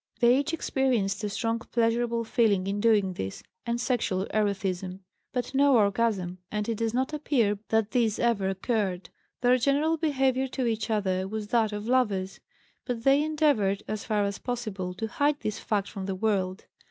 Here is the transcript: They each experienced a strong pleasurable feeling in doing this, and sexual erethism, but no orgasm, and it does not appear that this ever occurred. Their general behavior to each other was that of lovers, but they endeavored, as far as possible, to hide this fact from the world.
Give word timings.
They 0.19 0.39
each 0.39 0.51
experienced 0.51 1.23
a 1.23 1.29
strong 1.29 1.59
pleasurable 1.59 2.23
feeling 2.23 2.65
in 2.65 2.79
doing 2.81 3.13
this, 3.13 3.43
and 3.67 3.79
sexual 3.79 4.25
erethism, 4.33 5.01
but 5.31 5.53
no 5.53 5.75
orgasm, 5.77 6.39
and 6.51 6.67
it 6.67 6.79
does 6.79 6.91
not 6.91 7.13
appear 7.13 7.59
that 7.69 7.91
this 7.91 8.17
ever 8.17 8.49
occurred. 8.49 9.11
Their 9.41 9.59
general 9.59 9.97
behavior 9.97 10.47
to 10.47 10.65
each 10.65 10.89
other 10.89 11.27
was 11.27 11.49
that 11.49 11.71
of 11.71 11.85
lovers, 11.85 12.39
but 12.83 13.03
they 13.03 13.21
endeavored, 13.23 13.83
as 13.87 14.03
far 14.03 14.23
as 14.23 14.39
possible, 14.39 14.95
to 14.95 15.05
hide 15.07 15.39
this 15.41 15.59
fact 15.59 15.87
from 15.87 16.07
the 16.07 16.15
world. 16.15 16.65